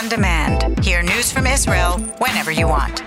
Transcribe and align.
on 0.00 0.08
demand. 0.08 0.82
Hear 0.82 1.02
news 1.02 1.30
from 1.30 1.46
Israel 1.46 1.98
whenever 2.18 2.50
you 2.50 2.66
want. 2.66 3.02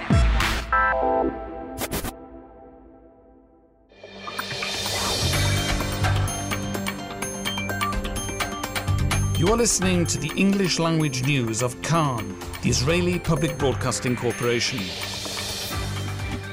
You 9.39 9.47
are 9.47 9.57
listening 9.57 10.05
to 10.05 10.19
the 10.19 10.31
English 10.37 10.77
language 10.79 11.25
news 11.25 11.63
of 11.63 11.81
Kan, 11.81 12.37
the 12.61 12.69
Israeli 12.69 13.17
Public 13.17 13.57
Broadcasting 13.57 14.15
Corporation. 14.15 14.79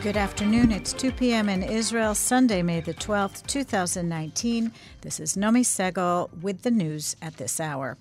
Good 0.02 0.16
afternoon. 0.16 0.72
It's 0.72 0.95
2 0.95 1.12
p.m. 1.12 1.50
in 1.50 1.62
Israel, 1.62 2.14
Sunday, 2.14 2.62
May 2.62 2.80
the 2.80 2.95
12th, 2.95 3.46
2019. 3.46 4.72
This 5.02 5.20
is 5.20 5.36
Nomi 5.36 5.61
Segal 5.61 6.32
with 6.41 6.62
the 6.62 6.70
news 6.70 7.16
at 7.20 7.36
this 7.36 7.61
hour. 7.61 7.98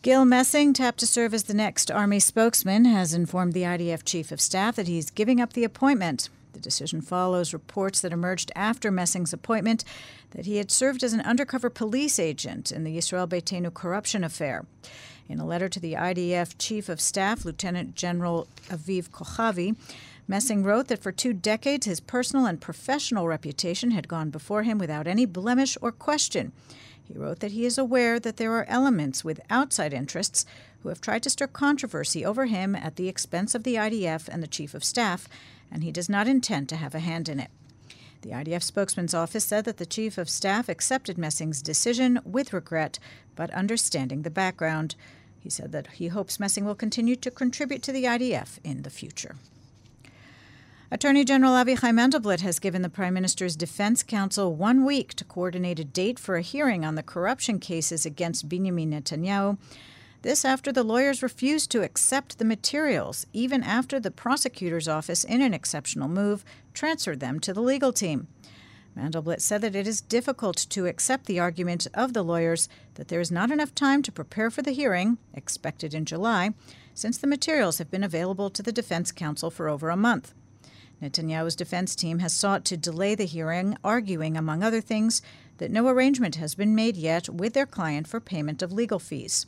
Gil 0.00 0.24
Messing, 0.24 0.72
tapped 0.72 1.00
to 1.00 1.08
serve 1.08 1.34
as 1.34 1.42
the 1.44 1.54
next 1.54 1.90
Army 1.90 2.20
spokesman, 2.20 2.84
has 2.84 3.12
informed 3.12 3.52
the 3.52 3.64
IDF 3.64 4.04
Chief 4.04 4.30
of 4.30 4.40
Staff 4.40 4.76
that 4.76 4.86
he's 4.86 5.10
giving 5.10 5.40
up 5.40 5.54
the 5.54 5.64
appointment. 5.64 6.28
The 6.52 6.60
decision 6.60 7.00
follows 7.00 7.52
reports 7.52 8.00
that 8.00 8.12
emerged 8.12 8.52
after 8.54 8.92
Messing's 8.92 9.32
appointment 9.32 9.82
that 10.30 10.46
he 10.46 10.58
had 10.58 10.70
served 10.70 11.02
as 11.02 11.14
an 11.14 11.20
undercover 11.22 11.68
police 11.68 12.20
agent 12.20 12.70
in 12.70 12.84
the 12.84 12.96
Israel 12.96 13.26
Beitenu 13.26 13.74
corruption 13.74 14.22
affair. 14.22 14.66
In 15.28 15.40
a 15.40 15.46
letter 15.46 15.68
to 15.68 15.80
the 15.80 15.94
IDF 15.94 16.54
Chief 16.58 16.88
of 16.88 17.00
Staff, 17.00 17.44
Lieutenant 17.44 17.96
General 17.96 18.46
Aviv 18.68 19.10
Kochavi, 19.10 19.74
Messing 20.28 20.62
wrote 20.62 20.86
that 20.88 21.02
for 21.02 21.10
two 21.10 21.32
decades 21.32 21.86
his 21.86 21.98
personal 21.98 22.46
and 22.46 22.60
professional 22.60 23.26
reputation 23.26 23.90
had 23.90 24.06
gone 24.06 24.30
before 24.30 24.62
him 24.62 24.78
without 24.78 25.08
any 25.08 25.24
blemish 25.24 25.76
or 25.82 25.90
question. 25.90 26.52
He 27.08 27.18
wrote 27.18 27.40
that 27.40 27.52
he 27.52 27.64
is 27.64 27.78
aware 27.78 28.20
that 28.20 28.36
there 28.36 28.52
are 28.52 28.66
elements 28.68 29.24
with 29.24 29.40
outside 29.48 29.94
interests 29.94 30.44
who 30.82 30.90
have 30.90 31.00
tried 31.00 31.22
to 31.22 31.30
stir 31.30 31.46
controversy 31.46 32.24
over 32.24 32.46
him 32.46 32.76
at 32.76 32.96
the 32.96 33.08
expense 33.08 33.54
of 33.54 33.64
the 33.64 33.76
IDF 33.76 34.28
and 34.28 34.42
the 34.42 34.46
Chief 34.46 34.74
of 34.74 34.84
Staff, 34.84 35.26
and 35.72 35.82
he 35.82 35.90
does 35.90 36.08
not 36.08 36.28
intend 36.28 36.68
to 36.68 36.76
have 36.76 36.94
a 36.94 37.00
hand 37.00 37.28
in 37.28 37.40
it. 37.40 37.50
The 38.20 38.30
IDF 38.30 38.62
spokesman's 38.62 39.14
office 39.14 39.44
said 39.44 39.64
that 39.64 39.78
the 39.78 39.86
Chief 39.86 40.18
of 40.18 40.28
Staff 40.28 40.68
accepted 40.68 41.16
Messing's 41.16 41.62
decision 41.62 42.20
with 42.24 42.52
regret, 42.52 42.98
but 43.34 43.50
understanding 43.50 44.22
the 44.22 44.30
background. 44.30 44.94
He 45.40 45.48
said 45.50 45.72
that 45.72 45.86
he 45.92 46.08
hopes 46.08 46.38
Messing 46.38 46.64
will 46.64 46.74
continue 46.74 47.16
to 47.16 47.30
contribute 47.30 47.82
to 47.84 47.92
the 47.92 48.04
IDF 48.04 48.58
in 48.64 48.82
the 48.82 48.90
future. 48.90 49.36
Attorney 50.90 51.22
General 51.22 51.52
Avichai 51.52 51.92
Mandelblit 51.92 52.40
has 52.40 52.58
given 52.58 52.80
the 52.80 52.88
Prime 52.88 53.12
Minister's 53.12 53.56
Defense 53.56 54.02
Counsel 54.02 54.54
one 54.54 54.86
week 54.86 55.12
to 55.14 55.24
coordinate 55.24 55.78
a 55.78 55.84
date 55.84 56.18
for 56.18 56.36
a 56.36 56.42
hearing 56.42 56.82
on 56.82 56.94
the 56.94 57.02
corruption 57.02 57.58
cases 57.60 58.06
against 58.06 58.48
Benjamin 58.48 58.92
Netanyahu. 58.92 59.58
This 60.22 60.46
after 60.46 60.72
the 60.72 60.82
lawyers 60.82 61.22
refused 61.22 61.70
to 61.72 61.82
accept 61.82 62.38
the 62.38 62.44
materials, 62.46 63.26
even 63.34 63.62
after 63.62 64.00
the 64.00 64.10
prosecutor's 64.10 64.88
office, 64.88 65.24
in 65.24 65.42
an 65.42 65.52
exceptional 65.52 66.08
move, 66.08 66.42
transferred 66.72 67.20
them 67.20 67.38
to 67.40 67.52
the 67.52 67.60
legal 67.60 67.92
team. 67.92 68.26
Mandelblit 68.96 69.42
said 69.42 69.60
that 69.60 69.76
it 69.76 69.86
is 69.86 70.00
difficult 70.00 70.56
to 70.70 70.86
accept 70.86 71.26
the 71.26 71.38
argument 71.38 71.86
of 71.92 72.14
the 72.14 72.22
lawyers 72.22 72.66
that 72.94 73.08
there 73.08 73.20
is 73.20 73.30
not 73.30 73.50
enough 73.50 73.74
time 73.74 74.02
to 74.04 74.10
prepare 74.10 74.50
for 74.50 74.62
the 74.62 74.72
hearing, 74.72 75.18
expected 75.34 75.92
in 75.92 76.06
July, 76.06 76.54
since 76.94 77.18
the 77.18 77.26
materials 77.26 77.76
have 77.76 77.90
been 77.90 78.02
available 78.02 78.48
to 78.48 78.62
the 78.62 78.72
Defense 78.72 79.12
Counsel 79.12 79.50
for 79.50 79.68
over 79.68 79.90
a 79.90 79.96
month. 79.96 80.32
Netanyahu's 81.02 81.56
defense 81.56 81.94
team 81.94 82.18
has 82.18 82.32
sought 82.32 82.64
to 82.66 82.76
delay 82.76 83.14
the 83.14 83.24
hearing, 83.24 83.76
arguing, 83.84 84.36
among 84.36 84.62
other 84.62 84.80
things, 84.80 85.22
that 85.58 85.70
no 85.70 85.86
arrangement 85.88 86.36
has 86.36 86.54
been 86.54 86.74
made 86.74 86.96
yet 86.96 87.28
with 87.28 87.52
their 87.52 87.66
client 87.66 88.08
for 88.08 88.20
payment 88.20 88.62
of 88.62 88.72
legal 88.72 88.98
fees. 88.98 89.46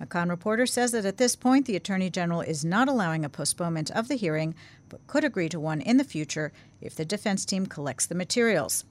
A 0.00 0.06
Kan 0.06 0.28
reporter 0.28 0.66
says 0.66 0.92
that 0.92 1.04
at 1.04 1.16
this 1.16 1.34
point 1.34 1.66
the 1.66 1.76
Attorney 1.76 2.08
General 2.08 2.40
is 2.40 2.64
not 2.64 2.88
allowing 2.88 3.24
a 3.24 3.28
postponement 3.28 3.90
of 3.90 4.08
the 4.08 4.14
hearing, 4.14 4.54
but 4.88 5.04
could 5.06 5.24
agree 5.24 5.48
to 5.48 5.58
one 5.58 5.80
in 5.80 5.96
the 5.96 6.04
future 6.04 6.52
if 6.80 6.94
the 6.94 7.04
defense 7.04 7.44
team 7.44 7.66
collects 7.66 8.06
the 8.06 8.14
materials. 8.14 8.84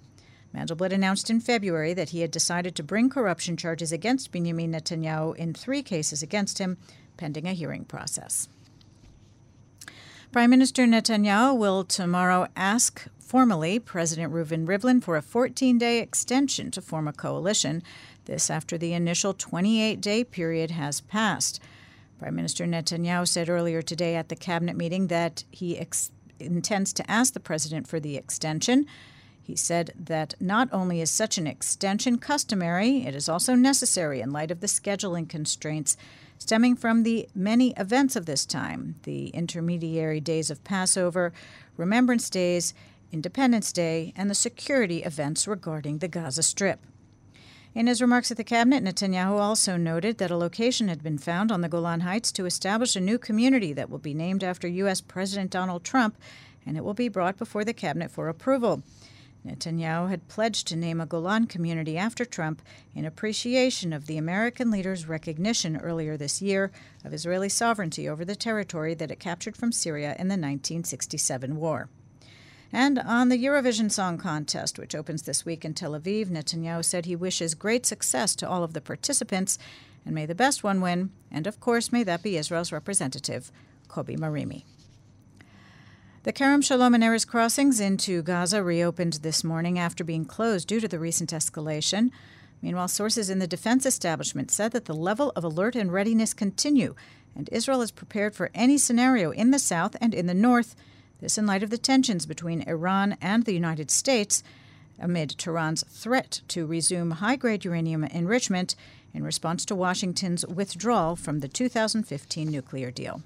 Mandelblit 0.53 0.91
announced 0.91 1.29
in 1.29 1.39
February 1.39 1.94
that 1.94 2.09
he 2.09 2.21
had 2.21 2.31
decided 2.31 2.75
to 2.75 2.83
bring 2.83 3.09
corruption 3.09 3.57
charges 3.57 3.91
against 3.91 4.31
Benjamin 4.31 4.73
Netanyahu 4.73 5.35
in 5.35 5.53
three 5.53 5.81
cases 5.81 6.21
against 6.21 6.57
him, 6.57 6.77
pending 7.16 7.47
a 7.47 7.53
hearing 7.53 7.85
process. 7.85 8.50
Prime 10.37 10.51
Minister 10.51 10.85
Netanyahu 10.85 11.57
will 11.57 11.83
tomorrow 11.83 12.45
ask 12.55 13.07
formally 13.17 13.79
President 13.79 14.31
Reuven 14.31 14.67
Rivlin 14.67 15.01
for 15.01 15.17
a 15.17 15.21
14 15.23 15.79
day 15.79 15.97
extension 15.97 16.69
to 16.69 16.79
form 16.79 17.07
a 17.07 17.11
coalition. 17.11 17.81
This 18.25 18.51
after 18.51 18.77
the 18.77 18.93
initial 18.93 19.33
28 19.33 19.99
day 19.99 20.23
period 20.23 20.69
has 20.69 21.01
passed. 21.01 21.59
Prime 22.19 22.35
Minister 22.35 22.65
Netanyahu 22.65 23.27
said 23.27 23.49
earlier 23.49 23.81
today 23.81 24.15
at 24.15 24.29
the 24.29 24.35
cabinet 24.35 24.77
meeting 24.77 25.07
that 25.07 25.43
he 25.49 25.75
ex- 25.75 26.11
intends 26.39 26.93
to 26.93 27.09
ask 27.09 27.33
the 27.33 27.39
president 27.39 27.87
for 27.87 27.99
the 27.99 28.15
extension. 28.15 28.85
He 29.47 29.55
said 29.55 29.93
that 29.97 30.33
not 30.41 30.67
only 30.73 30.99
is 30.99 31.09
such 31.09 31.37
an 31.37 31.47
extension 31.47 32.17
customary, 32.17 33.05
it 33.05 33.15
is 33.15 33.29
also 33.29 33.55
necessary 33.55 34.19
in 34.19 34.33
light 34.33 34.51
of 34.51 34.59
the 34.59 34.67
scheduling 34.67 35.29
constraints 35.29 35.95
stemming 36.37 36.75
from 36.75 37.03
the 37.03 37.29
many 37.33 37.71
events 37.77 38.17
of 38.17 38.25
this 38.25 38.45
time 38.45 38.95
the 39.03 39.29
intermediary 39.29 40.19
days 40.19 40.51
of 40.51 40.65
Passover, 40.65 41.31
Remembrance 41.77 42.29
Days, 42.29 42.73
Independence 43.13 43.71
Day, 43.71 44.11
and 44.17 44.29
the 44.29 44.35
security 44.35 45.01
events 45.03 45.47
regarding 45.47 45.99
the 45.99 46.09
Gaza 46.09 46.43
Strip. 46.43 46.81
In 47.73 47.87
his 47.87 48.01
remarks 48.01 48.29
at 48.31 48.35
the 48.35 48.43
cabinet, 48.43 48.83
Netanyahu 48.83 49.39
also 49.39 49.77
noted 49.77 50.17
that 50.17 50.29
a 50.29 50.35
location 50.35 50.89
had 50.89 51.01
been 51.01 51.17
found 51.17 51.53
on 51.53 51.61
the 51.61 51.69
Golan 51.69 52.01
Heights 52.01 52.33
to 52.33 52.45
establish 52.45 52.97
a 52.97 52.99
new 52.99 53.17
community 53.17 53.71
that 53.71 53.89
will 53.89 53.97
be 53.97 54.13
named 54.13 54.43
after 54.43 54.67
U.S. 54.67 54.99
President 54.99 55.51
Donald 55.51 55.85
Trump, 55.85 56.17
and 56.65 56.75
it 56.75 56.83
will 56.83 56.93
be 56.93 57.07
brought 57.07 57.37
before 57.37 57.63
the 57.63 57.71
cabinet 57.71 58.11
for 58.11 58.27
approval. 58.27 58.83
Netanyahu 59.47 60.09
had 60.09 60.27
pledged 60.27 60.67
to 60.67 60.75
name 60.75 60.99
a 60.99 61.05
Golan 61.05 61.47
community 61.47 61.97
after 61.97 62.25
Trump 62.25 62.61
in 62.93 63.05
appreciation 63.05 63.93
of 63.93 64.05
the 64.05 64.17
American 64.17 64.69
leader's 64.69 65.07
recognition 65.07 65.77
earlier 65.77 66.17
this 66.17 66.41
year 66.41 66.71
of 67.05 67.13
Israeli 67.13 67.49
sovereignty 67.49 68.09
over 68.09 68.25
the 68.25 68.35
territory 68.35 68.93
that 68.95 69.11
it 69.11 69.19
captured 69.19 69.55
from 69.55 69.71
Syria 69.71 70.09
in 70.19 70.27
the 70.27 70.33
1967 70.33 71.55
war. 71.55 71.89
And 72.73 72.99
on 72.99 73.29
the 73.29 73.41
Eurovision 73.41 73.89
Song 73.89 74.17
Contest, 74.17 74.77
which 74.77 74.93
opens 74.93 75.21
this 75.21 75.45
week 75.45 75.63
in 75.63 75.73
Tel 75.73 75.93
Aviv, 75.93 76.27
Netanyahu 76.27 76.83
said 76.83 77.05
he 77.05 77.15
wishes 77.15 77.55
great 77.55 77.85
success 77.85 78.35
to 78.35 78.49
all 78.49 78.63
of 78.63 78.73
the 78.73 78.81
participants 78.81 79.57
and 80.05 80.15
may 80.15 80.25
the 80.25 80.35
best 80.35 80.63
one 80.63 80.79
win, 80.81 81.11
and 81.29 81.45
of 81.47 81.59
course, 81.59 81.91
may 81.91 82.03
that 82.03 82.23
be 82.23 82.37
Israel's 82.37 82.71
representative, 82.71 83.51
Kobi 83.89 84.17
Marimi. 84.17 84.63
The 86.27 86.33
Kerem 86.33 86.61
Shalom 86.61 86.93
and 86.93 87.05
Erez 87.05 87.25
crossings 87.25 87.79
into 87.79 88.21
Gaza 88.21 88.61
reopened 88.61 89.13
this 89.21 89.45
morning 89.45 89.79
after 89.79 90.03
being 90.03 90.25
closed 90.25 90.67
due 90.67 90.81
to 90.81 90.88
the 90.89 90.99
recent 90.99 91.29
escalation. 91.29 92.11
Meanwhile, 92.61 92.89
sources 92.89 93.29
in 93.29 93.39
the 93.39 93.47
defense 93.47 93.85
establishment 93.85 94.51
said 94.51 94.73
that 94.73 94.83
the 94.83 94.93
level 94.93 95.31
of 95.38 95.45
alert 95.45 95.73
and 95.73 95.89
readiness 95.89 96.33
continue, 96.33 96.95
and 97.33 97.47
Israel 97.53 97.81
is 97.81 97.91
prepared 97.91 98.35
for 98.35 98.51
any 98.53 98.77
scenario 98.77 99.31
in 99.31 99.51
the 99.51 99.57
south 99.57 99.95
and 100.01 100.13
in 100.13 100.25
the 100.25 100.33
north. 100.33 100.75
This 101.21 101.38
in 101.38 101.45
light 101.45 101.63
of 101.63 101.69
the 101.69 101.77
tensions 101.77 102.25
between 102.25 102.67
Iran 102.67 103.15
and 103.21 103.45
the 103.45 103.53
United 103.53 103.89
States 103.89 104.44
amid 104.99 105.29
Tehran's 105.29 105.85
threat 105.88 106.41
to 106.49 106.65
resume 106.65 107.11
high 107.11 107.38
grade 107.38 107.63
uranium 107.63 108.03
enrichment 108.03 108.75
in 109.13 109.23
response 109.23 109.63
to 109.63 109.75
Washington's 109.75 110.45
withdrawal 110.45 111.15
from 111.15 111.39
the 111.39 111.47
2015 111.47 112.51
nuclear 112.51 112.91
deal. 112.91 113.21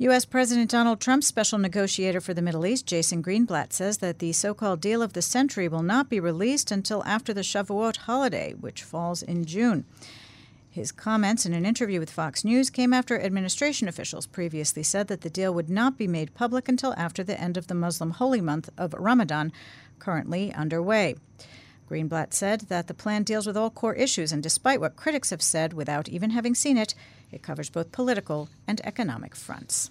U.S. 0.00 0.24
President 0.24 0.70
Donald 0.70 0.98
Trump's 0.98 1.26
special 1.26 1.58
negotiator 1.58 2.22
for 2.22 2.32
the 2.32 2.40
Middle 2.40 2.64
East, 2.64 2.86
Jason 2.86 3.22
Greenblatt, 3.22 3.74
says 3.74 3.98
that 3.98 4.18
the 4.18 4.32
so 4.32 4.54
called 4.54 4.80
deal 4.80 5.02
of 5.02 5.12
the 5.12 5.20
century 5.20 5.68
will 5.68 5.82
not 5.82 6.08
be 6.08 6.18
released 6.18 6.70
until 6.70 7.04
after 7.04 7.34
the 7.34 7.42
Shavuot 7.42 7.98
holiday, 7.98 8.54
which 8.58 8.82
falls 8.82 9.22
in 9.22 9.44
June. 9.44 9.84
His 10.70 10.90
comments 10.90 11.44
in 11.44 11.52
an 11.52 11.66
interview 11.66 12.00
with 12.00 12.08
Fox 12.08 12.46
News 12.46 12.70
came 12.70 12.94
after 12.94 13.20
administration 13.20 13.88
officials 13.88 14.26
previously 14.26 14.82
said 14.82 15.08
that 15.08 15.20
the 15.20 15.28
deal 15.28 15.52
would 15.52 15.68
not 15.68 15.98
be 15.98 16.08
made 16.08 16.32
public 16.32 16.66
until 16.66 16.94
after 16.94 17.22
the 17.22 17.38
end 17.38 17.58
of 17.58 17.66
the 17.66 17.74
Muslim 17.74 18.12
holy 18.12 18.40
month 18.40 18.70
of 18.78 18.94
Ramadan, 18.94 19.52
currently 19.98 20.50
underway. 20.54 21.14
Greenblatt 21.90 22.32
said 22.32 22.60
that 22.68 22.86
the 22.86 22.94
plan 22.94 23.24
deals 23.24 23.48
with 23.48 23.56
all 23.56 23.68
core 23.68 23.94
issues, 23.94 24.30
and 24.30 24.40
despite 24.40 24.80
what 24.80 24.94
critics 24.94 25.30
have 25.30 25.42
said 25.42 25.72
without 25.72 26.08
even 26.08 26.30
having 26.30 26.54
seen 26.54 26.78
it, 26.78 26.94
it 27.32 27.42
covers 27.42 27.68
both 27.68 27.90
political 27.90 28.48
and 28.68 28.80
economic 28.84 29.34
fronts. 29.34 29.90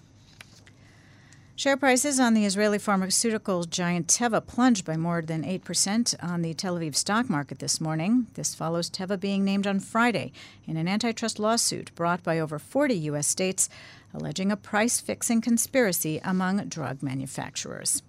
Share 1.58 1.76
prices 1.76 2.18
on 2.18 2.36
the 2.36 2.46
Israeli 2.46 2.78
pharmaceutical 2.78 3.66
giant 3.66 4.08
Teva 4.08 4.48
plunged 4.48 4.86
by 4.86 4.96
more 4.96 5.22
than 5.22 5.44
8% 5.44 6.16
on 6.24 6.42
the 6.42 6.54
Tel 6.54 6.78
Aviv 6.78 6.96
stock 6.96 7.30
market 7.30 7.60
this 7.60 7.82
morning. 7.82 8.28
This 8.36 8.56
follows 8.56 8.90
Teva 8.90 9.20
being 9.20 9.44
named 9.44 9.68
on 9.68 9.82
Friday 9.82 10.32
in 10.66 10.78
an 10.78 10.88
antitrust 10.88 11.38
lawsuit 11.38 11.94
brought 11.96 12.24
by 12.24 12.40
over 12.40 12.60
40 12.60 12.96
U.S. 13.12 13.28
states 13.28 13.68
alleging 14.14 14.54
a 14.54 14.56
price 14.56 15.02
fixing 15.02 15.42
conspiracy 15.42 16.22
among 16.24 16.66
drug 16.70 17.04
manufacturers. 17.04 18.04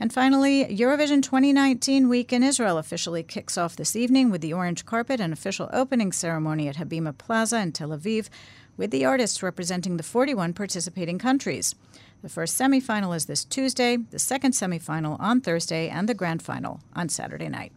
And 0.00 0.12
finally, 0.12 0.64
Eurovision 0.64 1.22
2019 1.22 2.08
week 2.08 2.32
in 2.32 2.42
Israel 2.42 2.78
officially 2.78 3.22
kicks 3.22 3.56
off 3.56 3.76
this 3.76 3.94
evening 3.94 4.30
with 4.30 4.40
the 4.40 4.52
orange 4.52 4.84
carpet 4.84 5.20
and 5.20 5.32
official 5.32 5.70
opening 5.72 6.10
ceremony 6.10 6.68
at 6.68 6.76
Habima 6.76 7.16
Plaza 7.16 7.60
in 7.60 7.72
Tel 7.72 7.90
Aviv, 7.90 8.28
with 8.76 8.90
the 8.90 9.04
artists 9.04 9.42
representing 9.42 9.96
the 9.96 10.02
41 10.02 10.52
participating 10.52 11.18
countries. 11.18 11.74
The 12.22 12.28
first 12.28 12.58
semifinal 12.58 13.14
is 13.14 13.26
this 13.26 13.44
Tuesday, 13.44 13.96
the 13.96 14.18
second 14.18 14.52
semifinal 14.52 15.20
on 15.20 15.40
Thursday, 15.40 15.88
and 15.88 16.08
the 16.08 16.14
grand 16.14 16.42
final 16.42 16.80
on 16.94 17.08
Saturday 17.08 17.48
night. 17.48 17.72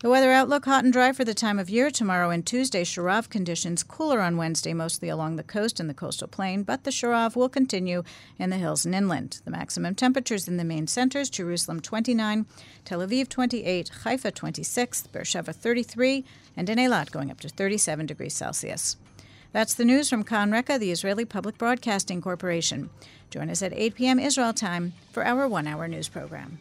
The 0.00 0.10
weather 0.10 0.30
outlook 0.30 0.66
hot 0.66 0.84
and 0.84 0.92
dry 0.92 1.12
for 1.12 1.24
the 1.24 1.32
time 1.32 1.58
of 1.58 1.70
year. 1.70 1.90
Tomorrow 1.90 2.28
and 2.28 2.44
Tuesday, 2.44 2.84
Sharav 2.84 3.30
conditions 3.30 3.82
cooler 3.82 4.20
on 4.20 4.36
Wednesday, 4.36 4.74
mostly 4.74 5.08
along 5.08 5.36
the 5.36 5.42
coast 5.42 5.80
and 5.80 5.88
the 5.88 5.94
coastal 5.94 6.28
plain, 6.28 6.64
but 6.64 6.84
the 6.84 6.90
Sharav 6.90 7.34
will 7.34 7.48
continue 7.48 8.02
in 8.38 8.50
the 8.50 8.58
hills 8.58 8.84
and 8.84 8.94
inland. 8.94 9.40
The 9.46 9.50
maximum 9.50 9.94
temperatures 9.94 10.48
in 10.48 10.58
the 10.58 10.64
main 10.64 10.86
centers 10.86 11.30
Jerusalem 11.30 11.80
29, 11.80 12.44
Tel 12.84 12.98
Aviv 13.00 13.30
28, 13.30 13.90
Haifa 14.04 14.32
26, 14.32 15.06
Beersheba 15.06 15.54
33, 15.54 16.26
and 16.58 16.68
in 16.68 16.76
Eilat 16.78 17.10
going 17.10 17.30
up 17.30 17.40
to 17.40 17.48
37 17.48 18.04
degrees 18.04 18.34
Celsius. 18.34 18.98
That's 19.52 19.72
the 19.72 19.86
news 19.86 20.10
from 20.10 20.24
Kan 20.24 20.52
Reka, 20.52 20.78
the 20.78 20.92
Israeli 20.92 21.24
Public 21.24 21.56
Broadcasting 21.56 22.20
Corporation. 22.20 22.90
Join 23.30 23.48
us 23.48 23.62
at 23.62 23.72
8 23.72 23.94
p.m. 23.94 24.18
Israel 24.18 24.52
time 24.52 24.92
for 25.10 25.24
our 25.24 25.48
one 25.48 25.66
hour 25.66 25.88
news 25.88 26.08
program. 26.08 26.58